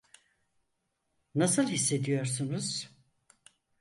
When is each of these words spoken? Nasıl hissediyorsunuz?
Nasıl 1.35 1.67
hissediyorsunuz? 1.67 2.89